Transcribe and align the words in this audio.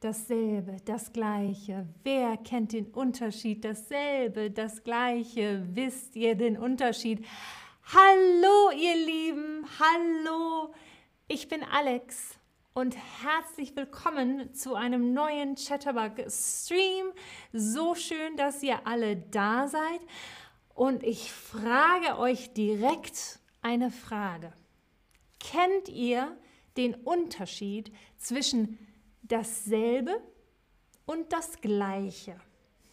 dasselbe, 0.00 0.76
das 0.84 1.12
gleiche. 1.12 1.86
Wer 2.04 2.36
kennt 2.36 2.72
den 2.72 2.86
Unterschied? 2.86 3.64
Dasselbe, 3.64 4.50
das 4.50 4.84
gleiche. 4.84 5.64
Wisst 5.72 6.14
ihr 6.16 6.34
den 6.34 6.56
Unterschied? 6.56 7.24
Hallo, 7.92 8.70
ihr 8.76 8.96
Lieben, 8.96 9.66
hallo. 9.78 10.72
Ich 11.26 11.48
bin 11.48 11.64
Alex 11.64 12.38
und 12.74 12.96
herzlich 13.22 13.74
willkommen 13.74 14.54
zu 14.54 14.74
einem 14.74 15.12
neuen 15.14 15.56
Chatterbug 15.56 16.30
Stream. 16.30 17.06
So 17.52 17.94
schön, 17.94 18.36
dass 18.36 18.62
ihr 18.62 18.86
alle 18.86 19.16
da 19.16 19.66
seid. 19.68 20.00
Und 20.74 21.02
ich 21.02 21.32
frage 21.32 22.18
euch 22.18 22.52
direkt 22.52 23.40
eine 23.62 23.90
Frage. 23.90 24.52
Kennt 25.40 25.88
ihr 25.88 26.36
den 26.76 26.94
Unterschied 26.94 27.92
zwischen 28.16 28.78
dasselbe 29.28 30.20
und 31.06 31.32
das 31.32 31.60
gleiche? 31.60 32.40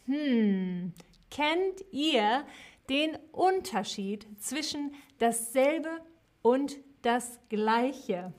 Hm, 0.06 0.94
kennt 1.32 1.84
ihr 1.92 2.46
den 2.90 3.18
Unterschied 3.32 4.28
zwischen 4.40 4.94
dasselbe 5.20 5.90
und 6.42 6.78
das 7.02 7.40
gleiche? 7.50 8.34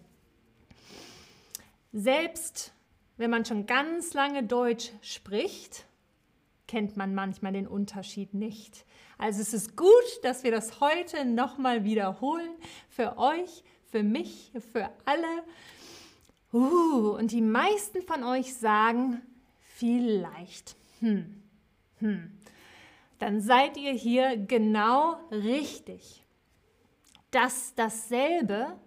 Selbst 1.92 2.72
wenn 3.16 3.30
man 3.30 3.44
schon 3.44 3.66
ganz 3.66 4.14
lange 4.14 4.42
Deutsch 4.42 4.90
spricht, 5.00 5.86
kennt 6.66 6.96
man 6.96 7.14
manchmal 7.14 7.52
den 7.52 7.66
Unterschied 7.66 8.34
nicht. 8.34 8.84
Also 9.18 9.40
es 9.40 9.54
ist 9.54 9.76
gut, 9.76 9.88
dass 10.22 10.44
wir 10.44 10.50
das 10.50 10.80
heute 10.80 11.24
nochmal 11.24 11.84
wiederholen 11.84 12.50
für 12.88 13.16
euch, 13.18 13.64
für 13.90 14.02
mich, 14.02 14.52
für 14.72 14.90
alle. 15.04 15.44
Uh, 16.52 17.16
und 17.18 17.32
die 17.32 17.42
meisten 17.42 18.02
von 18.02 18.22
euch 18.24 18.54
sagen 18.54 19.20
vielleicht. 19.60 20.76
Hm, 21.00 21.42
hm. 21.98 22.30
Dann 23.18 23.40
seid 23.40 23.76
ihr 23.76 23.92
hier 23.92 24.36
genau 24.36 25.18
richtig. 25.30 26.24
Dass 27.30 27.74
dasselbe 27.74 28.78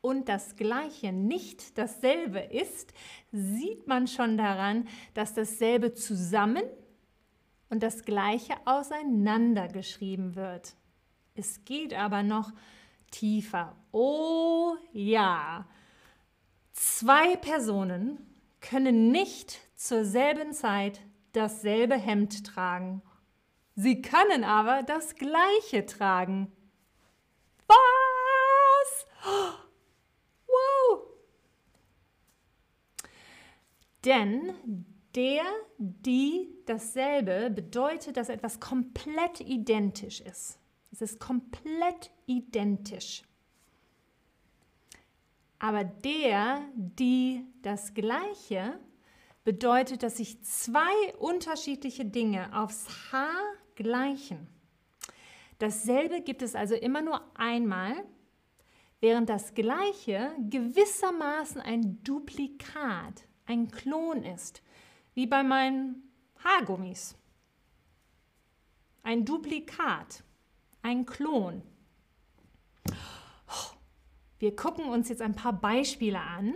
und 0.00 0.28
das 0.28 0.56
Gleiche 0.56 1.12
nicht 1.12 1.76
dasselbe 1.78 2.40
ist, 2.40 2.92
sieht 3.32 3.86
man 3.86 4.06
schon 4.06 4.36
daran, 4.38 4.88
dass 5.14 5.34
dasselbe 5.34 5.94
zusammen 5.94 6.62
und 7.68 7.82
das 7.82 8.04
Gleiche 8.04 8.54
auseinander 8.64 9.68
geschrieben 9.68 10.36
wird. 10.36 10.74
Es 11.34 11.64
geht 11.64 11.94
aber 11.94 12.22
noch 12.22 12.52
tiefer. 13.10 13.76
Oh 13.92 14.74
ja, 14.92 15.66
zwei 16.80 17.36
Personen 17.36 18.18
können 18.60 19.10
nicht 19.10 19.60
zur 19.76 20.04
selben 20.04 20.54
Zeit 20.54 21.00
dasselbe 21.32 21.96
Hemd 21.96 22.46
tragen. 22.46 23.02
Sie 23.76 24.00
können 24.00 24.44
aber 24.44 24.82
das 24.82 25.14
gleiche 25.14 25.84
tragen. 25.84 26.50
Was? 27.66 29.06
Wow! 30.46 31.02
Denn 34.04 34.54
der, 35.14 35.42
die, 35.76 36.48
dasselbe 36.64 37.50
bedeutet, 37.50 38.16
dass 38.16 38.30
etwas 38.30 38.58
komplett 38.58 39.40
identisch 39.40 40.20
ist. 40.22 40.58
Es 40.92 41.02
ist 41.02 41.20
komplett 41.20 42.10
identisch. 42.26 43.22
Aber 45.60 45.84
der, 45.84 46.62
die, 46.74 47.46
das 47.62 47.94
Gleiche 47.94 48.80
bedeutet, 49.44 50.02
dass 50.02 50.16
sich 50.16 50.42
zwei 50.42 51.14
unterschiedliche 51.18 52.04
Dinge 52.04 52.50
aufs 52.58 53.12
Haar 53.12 53.40
gleichen. 53.76 54.48
Dasselbe 55.58 56.22
gibt 56.22 56.42
es 56.42 56.54
also 56.56 56.74
immer 56.74 57.02
nur 57.02 57.22
einmal, 57.36 57.94
während 59.00 59.28
das 59.28 59.54
Gleiche 59.54 60.32
gewissermaßen 60.48 61.60
ein 61.60 62.02
Duplikat, 62.02 63.28
ein 63.46 63.70
Klon 63.70 64.24
ist, 64.24 64.62
wie 65.14 65.26
bei 65.26 65.42
meinen 65.42 66.10
Haargummis. 66.42 67.16
Ein 69.02 69.24
Duplikat 69.24 70.24
ein 70.82 71.04
Klon. 71.06 71.62
Wir 74.40 74.56
gucken 74.56 74.86
uns 74.86 75.10
jetzt 75.10 75.20
ein 75.20 75.34
paar 75.34 75.52
Beispiele 75.52 76.18
an. 76.18 76.54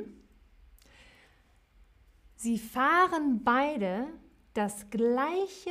Sie 2.35 2.59
fahren 2.59 3.45
beide 3.45 4.07
das 4.55 4.89
gleiche 4.89 5.71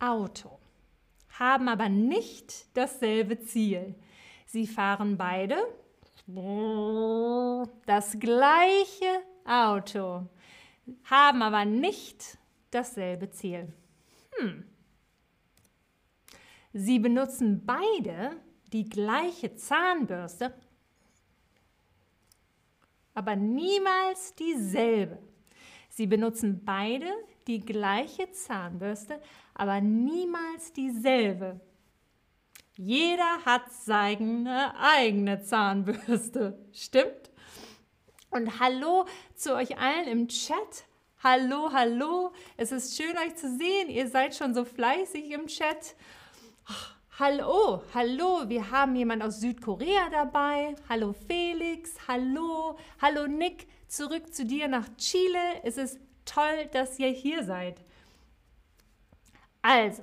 Auto, 0.00 0.58
haben 1.38 1.68
aber 1.68 1.88
nicht 1.88 2.66
dasselbe 2.76 3.38
Ziel. 3.38 3.94
Sie 4.44 4.66
fahren 4.66 5.16
beide 5.16 5.56
das 7.86 8.18
gleiche 8.18 9.22
Auto, 9.44 10.26
haben 11.04 11.42
aber 11.42 11.64
nicht 11.64 12.38
dasselbe 12.72 13.30
Ziel. 13.30 13.72
Hm. 14.36 14.64
Sie 16.72 16.98
benutzen 16.98 17.64
beide 17.64 18.36
die 18.72 18.88
gleiche 18.88 19.54
Zahnbürste, 19.54 20.52
aber 23.14 23.36
niemals 23.36 24.34
dieselbe. 24.34 25.18
Sie 25.88 26.06
benutzen 26.06 26.64
beide 26.64 27.06
die 27.46 27.60
gleiche 27.60 28.30
Zahnbürste, 28.30 29.20
aber 29.54 29.80
niemals 29.80 30.72
dieselbe. 30.72 31.60
Jeder 32.76 33.44
hat 33.44 33.70
seine 33.70 34.74
eigene 34.78 35.42
Zahnbürste. 35.42 36.58
Stimmt? 36.72 37.30
Und 38.30 38.60
hallo 38.60 39.04
zu 39.34 39.54
euch 39.54 39.76
allen 39.78 40.08
im 40.08 40.28
Chat. 40.28 40.84
Hallo, 41.22 41.70
hallo. 41.72 42.32
Es 42.56 42.72
ist 42.72 42.96
schön 42.96 43.16
euch 43.18 43.36
zu 43.36 43.56
sehen. 43.58 43.90
Ihr 43.90 44.08
seid 44.08 44.34
schon 44.34 44.54
so 44.54 44.64
fleißig 44.64 45.30
im 45.30 45.46
Chat. 45.48 45.94
Hallo, 47.18 47.82
hallo, 47.92 48.48
wir 48.48 48.70
haben 48.70 48.96
jemand 48.96 49.22
aus 49.22 49.40
Südkorea 49.40 50.08
dabei. 50.10 50.74
Hallo 50.88 51.12
Felix, 51.12 51.94
hallo, 52.08 52.78
hallo 53.02 53.26
Nick, 53.26 53.66
zurück 53.86 54.32
zu 54.32 54.46
dir 54.46 54.66
nach 54.66 54.88
Chile. 54.96 55.62
Es 55.62 55.76
ist 55.76 56.00
toll, 56.24 56.70
dass 56.72 56.98
ihr 56.98 57.10
hier 57.10 57.44
seid. 57.44 57.82
Also, 59.60 60.02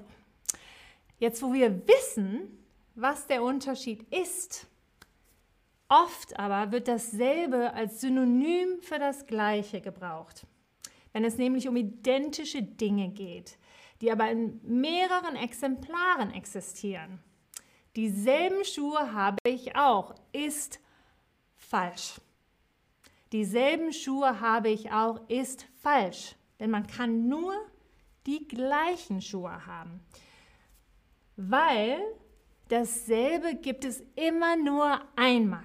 jetzt 1.18 1.42
wo 1.42 1.52
wir 1.52 1.82
wissen, 1.88 2.64
was 2.94 3.26
der 3.26 3.42
Unterschied 3.42 4.04
ist, 4.14 4.68
oft 5.88 6.38
aber 6.38 6.72
wird 6.72 6.88
dasselbe 6.88 7.74
als 7.74 8.02
Synonym 8.02 8.84
für 8.84 9.00
das 9.00 9.26
Gleiche 9.26 9.82
gebraucht, 9.82 10.46
wenn 11.14 11.26
es 11.26 11.38
nämlich 11.38 11.68
um 11.68 11.76
identische 11.76 12.62
Dinge 12.62 13.10
geht 13.10 13.58
die 14.02 14.12
aber 14.12 14.30
in 14.30 14.60
mehreren 14.64 15.36
Exemplaren 15.36 16.34
existieren. 16.34 17.20
Dieselben 17.96 18.64
Schuhe 18.64 19.14
habe 19.14 19.38
ich 19.46 19.76
auch, 19.76 20.16
ist 20.32 20.80
falsch. 21.58 22.22
Dieselben 23.32 23.94
Schuhe 23.94 24.40
habe 24.40 24.70
ich 24.70 24.92
auch, 24.92 25.20
ist 25.28 25.66
falsch. 25.82 26.36
Denn 26.60 26.72
man 26.72 26.88
kann 26.88 27.28
nur 27.28 27.54
die 28.26 28.48
gleichen 28.48 29.22
Schuhe 29.22 29.66
haben. 29.66 30.02
Weil 31.36 32.00
dasselbe 32.68 33.56
gibt 33.56 33.86
es 33.86 34.04
immer 34.16 34.56
nur 34.56 35.02
einmal. 35.16 35.64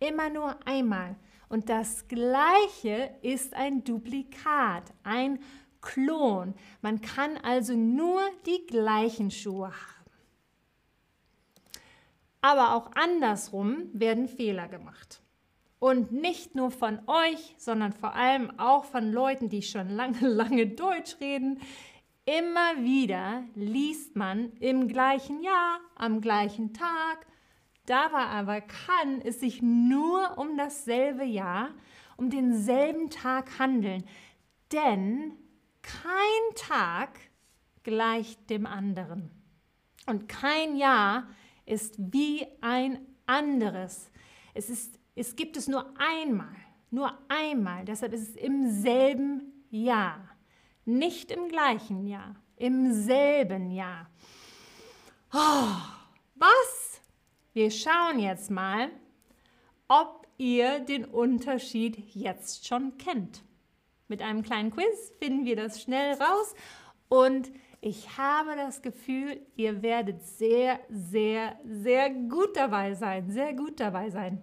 Immer 0.00 0.30
nur 0.30 0.66
einmal. 0.66 1.16
Und 1.48 1.68
das 1.68 2.06
gleiche 2.08 3.10
ist 3.22 3.54
ein 3.54 3.82
Duplikat, 3.82 4.92
ein 5.02 5.40
Klon. 5.80 6.54
Man 6.82 7.00
kann 7.00 7.36
also 7.38 7.74
nur 7.74 8.20
die 8.46 8.66
gleichen 8.66 9.30
Schuhe 9.30 9.68
haben. 9.68 9.98
Aber 12.40 12.74
auch 12.74 12.92
andersrum 12.94 13.88
werden 13.92 14.28
Fehler 14.28 14.68
gemacht. 14.68 15.20
Und 15.80 16.12
nicht 16.12 16.54
nur 16.54 16.70
von 16.70 16.98
euch, 17.06 17.54
sondern 17.56 17.92
vor 17.92 18.14
allem 18.14 18.58
auch 18.58 18.84
von 18.84 19.12
Leuten, 19.12 19.48
die 19.48 19.62
schon 19.62 19.90
lange, 19.90 20.20
lange 20.26 20.66
Deutsch 20.66 21.16
reden. 21.20 21.60
Immer 22.24 22.84
wieder 22.84 23.44
liest 23.54 24.16
man 24.16 24.52
im 24.60 24.88
gleichen 24.88 25.42
Jahr, 25.42 25.80
am 25.94 26.20
gleichen 26.20 26.74
Tag. 26.74 27.26
Dabei 27.86 28.26
aber 28.26 28.60
kann 28.60 29.22
es 29.24 29.40
sich 29.40 29.62
nur 29.62 30.36
um 30.36 30.58
dasselbe 30.58 31.24
Jahr, 31.24 31.70
um 32.18 32.28
denselben 32.28 33.08
Tag 33.08 33.58
handeln. 33.58 34.04
Denn 34.72 35.32
kein 35.88 36.54
Tag 36.54 37.18
gleicht 37.82 38.50
dem 38.50 38.66
anderen. 38.66 39.30
Und 40.06 40.28
kein 40.28 40.76
Jahr 40.76 41.28
ist 41.64 41.94
wie 41.98 42.46
ein 42.60 43.06
anderes. 43.26 44.10
Es, 44.54 44.70
ist, 44.70 44.98
es 45.14 45.36
gibt 45.36 45.56
es 45.56 45.68
nur 45.68 45.94
einmal, 45.98 46.54
nur 46.90 47.16
einmal. 47.28 47.84
Deshalb 47.84 48.12
ist 48.12 48.30
es 48.30 48.36
im 48.36 48.70
selben 48.70 49.64
Jahr. 49.70 50.28
Nicht 50.84 51.30
im 51.30 51.48
gleichen 51.48 52.06
Jahr, 52.06 52.36
im 52.56 52.92
selben 52.92 53.70
Jahr. 53.70 54.10
Oh, 55.32 55.76
was? 56.34 57.00
Wir 57.52 57.70
schauen 57.70 58.18
jetzt 58.18 58.50
mal, 58.50 58.90
ob 59.88 60.26
ihr 60.38 60.80
den 60.80 61.04
Unterschied 61.04 62.14
jetzt 62.14 62.66
schon 62.66 62.96
kennt. 62.96 63.42
Mit 64.08 64.22
einem 64.22 64.42
kleinen 64.42 64.70
Quiz 64.70 65.12
finden 65.18 65.44
wir 65.44 65.54
das 65.54 65.82
schnell 65.82 66.14
raus 66.14 66.54
und 67.08 67.50
ich 67.82 68.16
habe 68.16 68.56
das 68.56 68.80
Gefühl, 68.80 69.40
ihr 69.54 69.82
werdet 69.82 70.22
sehr, 70.22 70.80
sehr, 70.88 71.58
sehr 71.64 72.10
gut 72.10 72.56
dabei 72.56 72.94
sein, 72.94 73.30
sehr 73.30 73.52
gut 73.52 73.78
dabei 73.78 74.08
sein. 74.08 74.42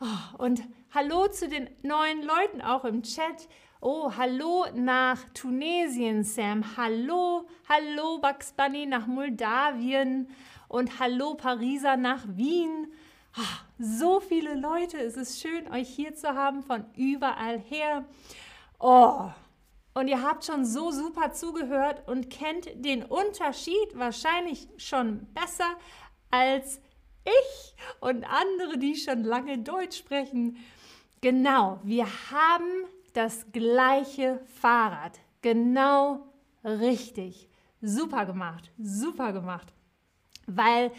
Oh, 0.00 0.44
und 0.44 0.62
hallo 0.94 1.26
zu 1.28 1.48
den 1.48 1.68
neuen 1.82 2.22
Leuten 2.22 2.60
auch 2.60 2.84
im 2.84 3.02
Chat. 3.02 3.48
Oh, 3.80 4.12
hallo 4.16 4.66
nach 4.74 5.18
Tunesien, 5.34 6.22
Sam. 6.22 6.76
Hallo, 6.76 7.46
hallo 7.68 8.18
Bugs 8.18 8.52
Bunny 8.52 8.86
nach 8.86 9.06
Moldawien 9.06 10.28
und 10.68 11.00
hallo 11.00 11.34
Pariser 11.34 11.96
nach 11.96 12.24
Wien. 12.28 12.86
Oh, 13.38 13.42
so 13.78 14.20
viele 14.20 14.54
Leute. 14.54 14.98
Es 14.98 15.16
ist 15.16 15.40
schön, 15.40 15.70
euch 15.70 15.88
hier 15.88 16.14
zu 16.14 16.34
haben 16.34 16.62
von 16.62 16.84
überall 16.96 17.58
her. 17.58 18.04
Oh, 18.78 19.30
und 19.94 20.08
ihr 20.08 20.22
habt 20.22 20.44
schon 20.44 20.64
so 20.64 20.90
super 20.90 21.32
zugehört 21.32 22.06
und 22.08 22.30
kennt 22.30 22.68
den 22.84 23.02
Unterschied 23.02 23.88
wahrscheinlich 23.94 24.68
schon 24.76 25.26
besser 25.34 25.76
als 26.30 26.80
ich 27.24 27.74
und 28.00 28.24
andere, 28.24 28.78
die 28.78 28.96
schon 28.96 29.24
lange 29.24 29.58
Deutsch 29.58 29.98
sprechen. 29.98 30.56
Genau, 31.20 31.80
wir 31.82 32.06
haben 32.30 32.84
das 33.14 33.50
gleiche 33.52 34.40
Fahrrad. 34.60 35.18
Genau 35.42 36.26
richtig. 36.64 37.48
Super 37.80 38.26
gemacht, 38.26 38.70
super 38.78 39.32
gemacht. 39.32 39.72
Weil 40.46 40.92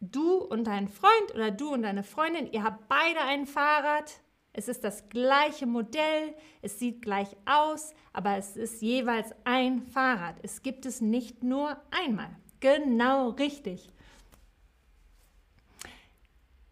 du 0.00 0.36
und 0.38 0.64
dein 0.66 0.88
Freund 0.88 1.34
oder 1.34 1.50
du 1.50 1.72
und 1.72 1.82
deine 1.82 2.02
Freundin, 2.02 2.50
ihr 2.52 2.62
habt 2.62 2.88
beide 2.88 3.20
ein 3.20 3.46
Fahrrad. 3.46 4.20
Es 4.52 4.68
ist 4.68 4.82
das 4.82 5.08
gleiche 5.08 5.66
Modell, 5.66 6.34
es 6.62 6.78
sieht 6.78 7.02
gleich 7.02 7.36
aus, 7.46 7.92
aber 8.12 8.36
es 8.36 8.56
ist 8.56 8.82
jeweils 8.82 9.32
ein 9.44 9.82
Fahrrad. 9.82 10.36
Es 10.42 10.62
gibt 10.62 10.86
es 10.86 11.00
nicht 11.00 11.42
nur 11.44 11.76
einmal. 11.90 12.30
Genau 12.60 13.30
richtig. 13.30 13.88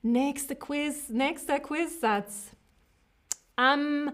Nächste 0.03 0.57
Quiz, 0.57 1.09
nächster 1.09 1.61
Quizsatz. 1.61 2.51
Am 3.57 4.13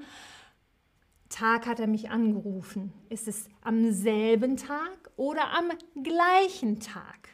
Tag 1.28 1.66
hat 1.66 1.80
er 1.80 1.86
mich 1.86 2.10
angerufen. 2.10 2.92
Ist 3.08 3.26
es 3.26 3.48
am 3.62 3.90
selben 3.92 4.56
Tag 4.56 5.10
oder 5.16 5.50
am 5.52 5.70
gleichen 6.02 6.80
Tag? 6.80 7.30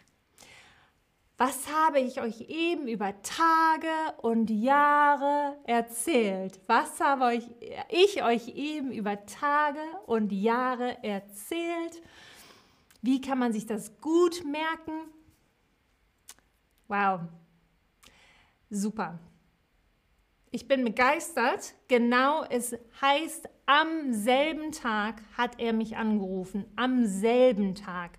Was 1.41 1.73
habe 1.73 2.01
ich 2.01 2.21
euch 2.21 2.41
eben 2.49 2.89
über 2.89 3.15
Tage 3.23 3.87
und 4.23 4.51
Jahre 4.51 5.57
erzählt? 5.69 6.59
Was 6.67 6.99
habe 6.99 7.33
ich, 7.37 7.49
ich 7.91 8.25
euch 8.25 8.49
eben 8.57 8.91
über 8.91 9.25
Tage 9.25 9.79
und 10.07 10.33
Jahre 10.33 10.97
erzählt? 11.05 12.03
Wie 13.03 13.21
kann 13.21 13.39
man 13.39 13.53
sich 13.53 13.67
das 13.67 14.01
gut 14.01 14.45
merken? 14.45 15.13
Wow, 16.89 17.21
super. 18.69 19.21
Ich 20.51 20.67
bin 20.67 20.85
begeistert. 20.85 21.75
Genau, 21.87 22.43
es 22.51 22.77
heißt, 23.01 23.49
am 23.67 24.13
selben 24.13 24.73
Tag 24.73 25.23
hat 25.37 25.61
er 25.61 25.73
mich 25.73 25.97
angerufen. 25.97 26.65
Am 26.75 27.07
selben 27.07 27.77
Tag. 27.77 28.19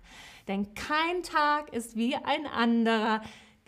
Denn 0.50 0.74
kein 0.74 1.22
Tag 1.22 1.72
ist 1.72 1.96
wie 1.96 2.16
ein 2.16 2.44
anderer. 2.44 3.22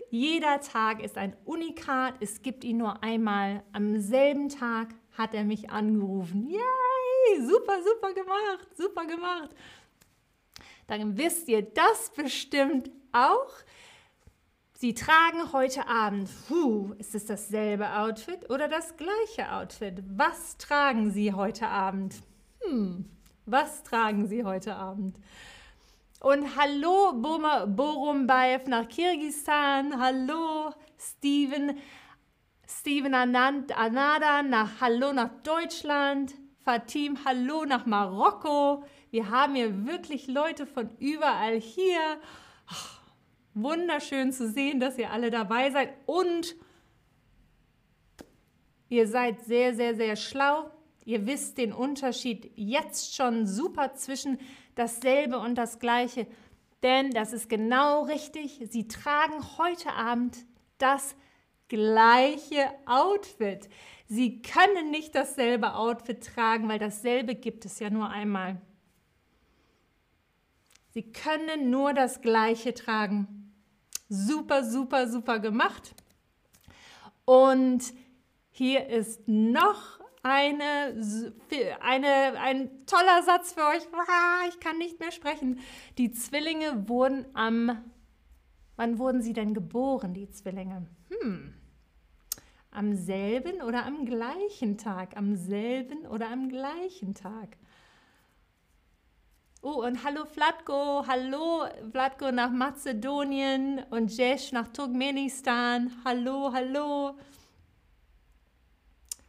Jeder 0.09 0.59
Tag 0.59 1.01
ist 1.01 1.17
ein 1.17 1.33
Unikat. 1.45 2.15
Es 2.19 2.41
gibt 2.41 2.65
ihn 2.65 2.75
nur 2.75 3.01
einmal. 3.01 3.63
Am 3.71 4.01
selben 4.01 4.49
Tag 4.49 4.89
hat 5.17 5.33
er 5.33 5.45
mich 5.45 5.69
angerufen. 5.69 6.45
Yay! 6.45 7.41
Super, 7.41 7.77
super 7.81 8.13
gemacht. 8.13 8.67
Super 8.75 9.05
gemacht. 9.05 9.51
Dann 10.87 11.17
wisst 11.17 11.47
ihr 11.47 11.61
das 11.61 12.11
bestimmt 12.17 12.91
auch. 13.13 13.53
Sie 14.73 14.93
tragen 14.93 15.53
heute 15.53 15.87
Abend, 15.87 16.29
puh, 16.49 16.95
ist 16.97 17.15
es 17.15 17.25
dasselbe 17.25 17.97
Outfit 17.97 18.49
oder 18.49 18.67
das 18.67 18.97
gleiche 18.97 19.53
Outfit? 19.53 20.03
Was 20.17 20.57
tragen 20.57 21.11
Sie 21.11 21.31
heute 21.31 21.65
Abend? 21.69 22.15
Hm, 22.65 23.05
was 23.45 23.83
tragen 23.83 24.27
Sie 24.27 24.43
heute 24.43 24.75
Abend? 24.75 25.17
Und 26.23 26.55
hallo 26.55 27.11
Borumbaev 27.11 28.69
nach 28.69 28.87
Kirgisistan, 28.87 29.99
hallo 29.99 30.73
Steven, 30.97 31.77
Steven 32.65 33.13
Anand, 33.13 33.77
Anada 33.77 34.41
nach 34.41 34.79
Hallo 34.79 35.11
nach 35.11 35.31
Deutschland, 35.43 36.33
Fatim, 36.63 37.17
hallo 37.25 37.65
nach 37.65 37.85
Marokko. 37.85 38.85
Wir 39.11 39.31
haben 39.31 39.55
hier 39.55 39.85
wirklich 39.85 40.27
Leute 40.27 40.65
von 40.65 40.95
überall 40.97 41.59
hier. 41.59 41.99
Oh, 42.71 43.55
Wunderschön 43.55 44.31
zu 44.31 44.49
sehen, 44.49 44.79
dass 44.79 44.97
ihr 44.97 45.11
alle 45.11 45.29
dabei 45.29 45.71
seid 45.71 45.93
und 46.05 46.55
ihr 48.87 49.09
seid 49.09 49.41
sehr, 49.41 49.75
sehr, 49.75 49.93
sehr 49.93 50.15
schlau. 50.15 50.71
Ihr 51.05 51.25
wisst 51.25 51.57
den 51.57 51.73
Unterschied 51.73 52.51
jetzt 52.55 53.15
schon 53.15 53.45
super 53.45 53.93
zwischen 53.95 54.39
dasselbe 54.75 55.39
und 55.39 55.55
das 55.55 55.79
gleiche, 55.79 56.27
denn 56.81 57.11
das 57.11 57.33
ist 57.33 57.49
genau 57.49 58.03
richtig. 58.03 58.59
Sie 58.69 58.87
tragen 58.87 59.35
heute 59.57 59.91
Abend 59.93 60.45
das 60.77 61.15
gleiche 61.67 62.69
Outfit. 62.85 63.69
Sie 64.07 64.41
können 64.41 64.91
nicht 64.91 65.15
dasselbe 65.15 65.75
Outfit 65.75 66.23
tragen, 66.23 66.69
weil 66.69 66.79
dasselbe 66.79 67.35
gibt 67.35 67.65
es 67.65 67.79
ja 67.79 67.89
nur 67.89 68.09
einmal. 68.09 68.61
Sie 70.93 71.03
können 71.03 71.69
nur 71.69 71.93
das 71.93 72.21
gleiche 72.21 72.73
tragen. 72.73 73.51
Super, 74.09 74.63
super, 74.63 75.07
super 75.07 75.39
gemacht. 75.39 75.95
Und 77.25 77.81
hier 78.51 78.87
ist 78.87 79.27
noch 79.27 80.02
eine, 80.23 80.95
eine, 81.81 82.39
ein 82.39 82.85
toller 82.85 83.23
Satz 83.23 83.53
für 83.53 83.65
euch. 83.67 83.83
Ich 84.49 84.59
kann 84.59 84.77
nicht 84.77 84.99
mehr 84.99 85.11
sprechen. 85.11 85.59
Die 85.97 86.11
Zwillinge 86.11 86.87
wurden 86.87 87.25
am, 87.33 87.83
wann 88.77 88.97
wurden 88.97 89.21
sie 89.21 89.33
denn 89.33 89.53
geboren, 89.53 90.13
die 90.13 90.29
Zwillinge? 90.29 90.87
Hm. 91.09 91.53
Am 92.71 92.95
selben 92.95 93.61
oder 93.61 93.85
am 93.85 94.05
gleichen 94.05 94.77
Tag? 94.77 95.15
Am 95.17 95.35
selben 95.35 96.07
oder 96.07 96.29
am 96.31 96.49
gleichen 96.49 97.13
Tag? 97.13 97.57
Oh, 99.61 99.85
und 99.85 100.03
hallo 100.03 100.25
Vlatko, 100.25 101.05
hallo 101.07 101.65
Vlatko 101.91 102.31
nach 102.31 102.51
Mazedonien 102.51 103.81
und 103.91 104.15
Jesh 104.15 104.51
nach 104.51 104.67
Turkmenistan. 104.69 105.91
Hallo, 106.03 106.51
hallo. 106.51 107.15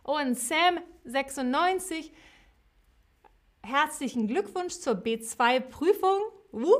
Oh, 0.06 0.18
und 0.18 0.38
Sam 0.38 0.80
96, 1.06 2.12
herzlichen 3.62 4.28
Glückwunsch 4.28 4.74
zur 4.74 4.96
B2-Prüfung. 4.96 6.20
Uh, 6.52 6.74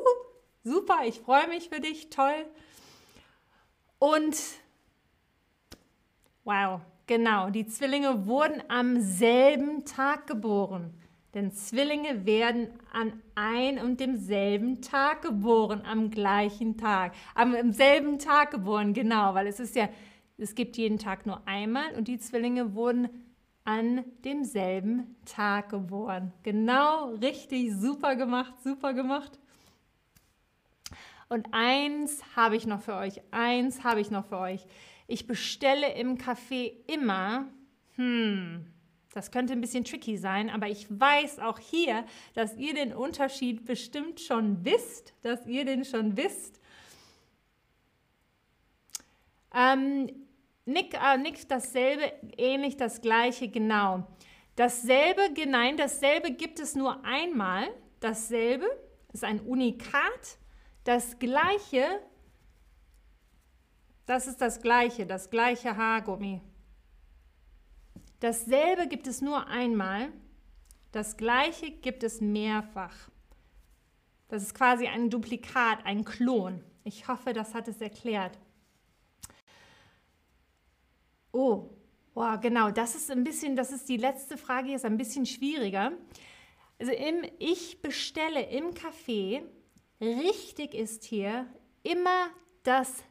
super, 0.63 0.99
ich 1.07 1.21
freue 1.21 1.49
mich 1.49 1.71
für 1.71 1.81
dich, 1.81 2.11
toll. 2.11 2.45
Und 3.99 4.37
wow, 6.45 6.83
genau, 7.07 7.49
die 7.49 7.67
Zwillinge 7.67 8.27
wurden 8.27 8.63
am 8.69 9.01
selben 9.01 9.87
Tag 9.87 10.27
geboren. 10.27 10.93
Denn 11.33 11.51
Zwillinge 11.51 12.27
werden 12.27 12.79
an 12.93 13.23
ein 13.35 13.79
und 13.79 14.01
demselben 14.01 14.83
Tag 14.83 15.23
geboren, 15.23 15.83
am 15.91 16.11
gleichen 16.11 16.77
Tag, 16.77 17.15
am, 17.35 17.55
am 17.55 17.73
selben 17.73 18.19
Tag 18.19 18.51
geboren, 18.51 18.93
genau, 18.93 19.33
weil 19.33 19.47
es 19.47 19.61
ist 19.61 19.77
ja, 19.77 19.89
es 20.39 20.55
gibt 20.55 20.77
jeden 20.77 20.99
Tag 20.99 21.27
nur 21.27 21.47
einmal 21.47 21.95
und 21.95 22.09
die 22.09 22.19
Zwillinge 22.19 22.75
wurden 22.75 23.09
an 23.65 24.05
demselben 24.25 25.17
Tag 25.25 25.71
geboren. 25.71 26.33
Genau, 26.43 27.15
richtig, 27.15 27.73
super 27.73 28.17
gemacht, 28.17 28.53
super 28.63 28.93
gemacht. 28.93 29.39
Und 31.29 31.49
eins 31.53 32.23
habe 32.37 32.57
ich 32.57 32.67
noch 32.67 32.83
für 32.83 32.95
euch, 32.95 33.21
eins 33.31 33.83
habe 33.85 34.01
ich 34.01 34.11
noch 34.11 34.27
für 34.27 34.39
euch. 34.39 34.67
Ich 35.07 35.27
bestelle 35.27 35.95
im 35.95 36.19
Café 36.19 36.73
immer, 36.87 37.49
hm, 37.97 38.67
das 39.15 39.31
könnte 39.31 39.53
ein 39.53 39.61
bisschen 39.61 39.85
tricky 39.85 40.19
sein, 40.19 40.51
aber 40.51 40.69
ich 40.69 40.87
weiß 40.89 41.39
auch 41.39 41.59
hier, 41.59 42.05
dass 42.35 42.57
ihr 42.57 42.75
den 42.75 42.93
Unterschied 42.93 43.65
bestimmt 43.65 44.21
schon 44.21 44.65
wisst, 44.65 45.15
dass 45.23 45.47
ihr 45.47 45.65
den 45.65 45.85
schon 45.85 46.17
wisst. 46.17 46.61
Ähm, 49.55 50.24
Nick, 50.67 50.95
äh, 50.95 51.19
Nick 51.19 51.49
dasselbe, 51.49 52.13
ähnlich 52.37 52.77
das 52.77 53.01
gleiche, 53.01 53.49
genau. 53.49 54.07
Dasselbe, 54.57 55.23
nein, 55.47 55.77
dasselbe 55.77 56.33
gibt 56.33 56.61
es 56.61 56.75
nur 56.75 57.05
einmal. 57.05 57.69
Dasselbe 58.01 58.67
ist 59.13 59.25
ein 59.25 59.41
Unikat. 59.41 60.39
Das 60.85 61.19
gleiche, 61.19 62.01
das 64.07 64.27
ist 64.27 64.41
das 64.41 64.61
gleiche, 64.61 65.07
das 65.07 65.31
gleiche 65.31 65.77
Haargummi. 65.77 66.41
Dasselbe 68.21 68.87
gibt 68.87 69.07
es 69.07 69.21
nur 69.21 69.47
einmal. 69.49 70.13
Das 70.93 71.17
gleiche 71.17 71.71
gibt 71.71 72.05
es 72.05 72.21
mehrfach. 72.21 73.11
Das 74.29 74.43
ist 74.43 74.55
quasi 74.55 74.87
ein 74.87 75.11
Duplikat, 75.11 75.85
ein 75.85 76.05
Klon. 76.05 76.63
Ich 76.85 77.09
hoffe, 77.09 77.33
das 77.33 77.55
hat 77.55 77.69
es 77.69 77.81
erklärt. 77.81 78.39
Oh, 81.35 81.69
wow, 82.15 82.39
genau, 82.41 82.71
das 82.71 82.95
ist 82.95 83.11
ein 83.11 83.25
bisschen, 83.25 83.57
das 83.57 83.73
ist 83.73 83.89
die 83.89 83.97
letzte 83.97 84.37
Frage, 84.37 84.73
ist 84.73 84.85
ein 84.85 84.97
bisschen 84.97 85.27
schwieriger. 85.27 85.91
Also 86.79 86.93
im 86.93 87.25
Ich 87.41 87.83
bestelle 87.83 88.49
im 88.51 88.71
Café, 88.71 89.43
richtig 90.01 90.75
ist 90.75 91.03
hier 91.03 91.47
immer 91.83 92.29
das 92.63 93.03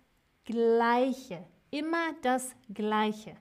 Gleiche. 0.46 1.46
Immer 1.70 2.14
das 2.22 2.56
Gleiche. 2.74 3.36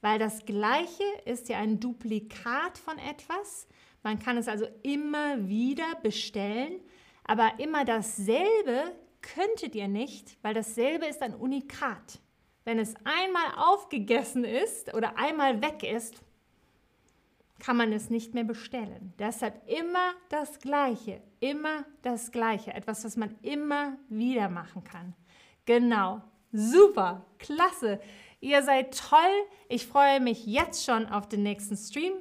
Weil 0.00 0.18
das 0.18 0.46
Gleiche 0.46 1.04
ist 1.26 1.50
ja 1.50 1.58
ein 1.58 1.78
Duplikat 1.78 2.78
von 2.78 2.96
etwas. 2.96 3.68
Man 4.02 4.18
kann 4.18 4.38
es 4.38 4.48
also 4.48 4.66
immer 4.82 5.46
wieder 5.46 5.94
bestellen, 6.02 6.80
aber 7.24 7.58
immer 7.58 7.84
dasselbe 7.84 8.96
könntet 9.20 9.74
ihr 9.74 9.88
nicht, 9.88 10.38
weil 10.40 10.54
dasselbe 10.54 11.04
ist 11.04 11.20
ein 11.20 11.34
Unikat. 11.34 12.20
Wenn 12.66 12.80
es 12.80 12.94
einmal 13.04 13.54
aufgegessen 13.56 14.44
ist 14.44 14.92
oder 14.92 15.16
einmal 15.16 15.62
weg 15.62 15.84
ist, 15.84 16.20
kann 17.60 17.76
man 17.76 17.92
es 17.92 18.10
nicht 18.10 18.34
mehr 18.34 18.42
bestellen. 18.42 19.14
Deshalb 19.20 19.62
immer 19.68 20.14
das 20.30 20.58
Gleiche, 20.58 21.22
immer 21.38 21.84
das 22.02 22.32
Gleiche. 22.32 22.74
Etwas, 22.74 23.04
was 23.04 23.16
man 23.16 23.36
immer 23.40 23.96
wieder 24.08 24.48
machen 24.48 24.82
kann. 24.82 25.14
Genau, 25.64 26.22
super, 26.50 27.24
klasse. 27.38 28.00
Ihr 28.40 28.64
seid 28.64 28.98
toll. 28.98 29.46
Ich 29.68 29.86
freue 29.86 30.20
mich 30.20 30.44
jetzt 30.44 30.84
schon 30.84 31.06
auf 31.06 31.28
den 31.28 31.44
nächsten 31.44 31.76
Stream. 31.76 32.14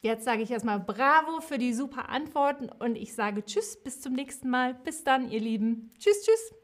Jetzt 0.00 0.26
sage 0.26 0.42
ich 0.42 0.50
erstmal 0.52 0.78
Bravo 0.78 1.40
für 1.40 1.58
die 1.58 1.74
super 1.74 2.08
Antworten 2.08 2.68
und 2.68 2.94
ich 2.94 3.16
sage 3.16 3.44
Tschüss, 3.44 3.82
bis 3.82 4.00
zum 4.00 4.12
nächsten 4.12 4.48
Mal. 4.48 4.74
Bis 4.74 5.02
dann, 5.02 5.28
ihr 5.28 5.40
Lieben. 5.40 5.90
Tschüss, 5.98 6.24
tschüss. 6.24 6.57